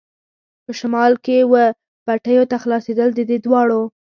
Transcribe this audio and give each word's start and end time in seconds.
په 0.65 0.71
شمال 0.79 1.13
کې 1.25 1.37
وه 1.51 1.65
پټیو 2.05 2.43
ته 2.51 2.57
خلاصېدل، 2.63 3.09
د 3.13 3.19
دې 3.29 3.37
دواړو. 3.45 3.81